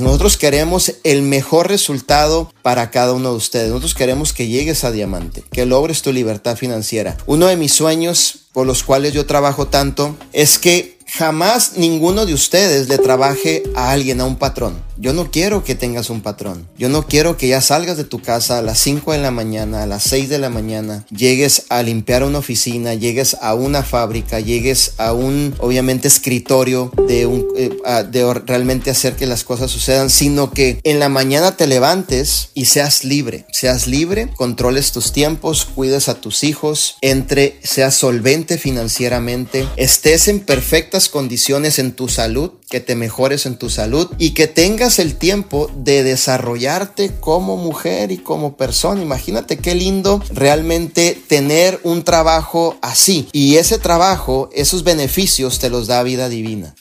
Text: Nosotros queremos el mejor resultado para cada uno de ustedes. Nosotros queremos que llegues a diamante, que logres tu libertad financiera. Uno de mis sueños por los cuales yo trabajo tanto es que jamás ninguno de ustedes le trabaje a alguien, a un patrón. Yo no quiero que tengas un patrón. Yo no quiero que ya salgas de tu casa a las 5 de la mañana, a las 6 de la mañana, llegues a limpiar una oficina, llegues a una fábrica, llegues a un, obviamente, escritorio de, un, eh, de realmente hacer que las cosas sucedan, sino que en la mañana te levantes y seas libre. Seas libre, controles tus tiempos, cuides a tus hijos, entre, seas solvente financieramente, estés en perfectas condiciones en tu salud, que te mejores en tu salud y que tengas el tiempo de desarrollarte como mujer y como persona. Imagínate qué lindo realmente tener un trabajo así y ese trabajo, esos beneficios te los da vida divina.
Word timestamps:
Nosotros 0.00 0.36
queremos 0.36 0.94
el 1.04 1.22
mejor 1.22 1.68
resultado 1.68 2.52
para 2.62 2.90
cada 2.90 3.12
uno 3.12 3.30
de 3.30 3.36
ustedes. 3.36 3.68
Nosotros 3.68 3.94
queremos 3.94 4.32
que 4.32 4.48
llegues 4.48 4.84
a 4.84 4.92
diamante, 4.92 5.42
que 5.50 5.66
logres 5.66 6.02
tu 6.02 6.12
libertad 6.12 6.56
financiera. 6.56 7.16
Uno 7.26 7.46
de 7.46 7.56
mis 7.56 7.72
sueños 7.72 8.46
por 8.52 8.66
los 8.66 8.82
cuales 8.82 9.12
yo 9.12 9.26
trabajo 9.26 9.66
tanto 9.66 10.16
es 10.32 10.58
que 10.58 10.98
jamás 11.06 11.72
ninguno 11.76 12.26
de 12.26 12.34
ustedes 12.34 12.88
le 12.88 12.98
trabaje 12.98 13.62
a 13.74 13.90
alguien, 13.92 14.20
a 14.20 14.24
un 14.24 14.36
patrón. 14.36 14.89
Yo 15.00 15.14
no 15.14 15.30
quiero 15.30 15.64
que 15.64 15.74
tengas 15.74 16.10
un 16.10 16.20
patrón. 16.20 16.68
Yo 16.76 16.90
no 16.90 17.06
quiero 17.06 17.38
que 17.38 17.48
ya 17.48 17.62
salgas 17.62 17.96
de 17.96 18.04
tu 18.04 18.20
casa 18.20 18.58
a 18.58 18.62
las 18.62 18.78
5 18.80 19.12
de 19.12 19.18
la 19.18 19.30
mañana, 19.30 19.82
a 19.82 19.86
las 19.86 20.02
6 20.02 20.28
de 20.28 20.38
la 20.38 20.50
mañana, 20.50 21.06
llegues 21.08 21.62
a 21.70 21.82
limpiar 21.82 22.22
una 22.22 22.40
oficina, 22.40 22.92
llegues 22.92 23.34
a 23.40 23.54
una 23.54 23.82
fábrica, 23.82 24.40
llegues 24.40 24.92
a 24.98 25.14
un, 25.14 25.54
obviamente, 25.58 26.06
escritorio 26.06 26.92
de, 27.08 27.24
un, 27.24 27.46
eh, 27.56 27.70
de 28.10 28.34
realmente 28.34 28.90
hacer 28.90 29.16
que 29.16 29.24
las 29.24 29.42
cosas 29.42 29.70
sucedan, 29.70 30.10
sino 30.10 30.50
que 30.50 30.78
en 30.84 30.98
la 30.98 31.08
mañana 31.08 31.56
te 31.56 31.66
levantes 31.66 32.50
y 32.52 32.66
seas 32.66 33.02
libre. 33.02 33.46
Seas 33.52 33.86
libre, 33.86 34.28
controles 34.36 34.92
tus 34.92 35.12
tiempos, 35.12 35.64
cuides 35.64 36.10
a 36.10 36.20
tus 36.20 36.44
hijos, 36.44 36.96
entre, 37.00 37.58
seas 37.62 37.94
solvente 37.94 38.58
financieramente, 38.58 39.66
estés 39.76 40.28
en 40.28 40.40
perfectas 40.40 41.08
condiciones 41.08 41.78
en 41.78 41.92
tu 41.92 42.08
salud, 42.08 42.52
que 42.68 42.80
te 42.80 42.94
mejores 42.94 43.46
en 43.46 43.56
tu 43.56 43.68
salud 43.68 44.08
y 44.16 44.30
que 44.30 44.46
tengas 44.46 44.89
el 44.98 45.16
tiempo 45.16 45.70
de 45.74 46.02
desarrollarte 46.02 47.12
como 47.20 47.56
mujer 47.56 48.12
y 48.12 48.18
como 48.18 48.56
persona. 48.56 49.02
Imagínate 49.02 49.58
qué 49.58 49.74
lindo 49.74 50.22
realmente 50.32 51.20
tener 51.28 51.80
un 51.84 52.02
trabajo 52.02 52.76
así 52.82 53.28
y 53.32 53.56
ese 53.56 53.78
trabajo, 53.78 54.50
esos 54.52 54.84
beneficios 54.84 55.58
te 55.58 55.70
los 55.70 55.86
da 55.86 56.02
vida 56.02 56.28
divina. 56.28 56.74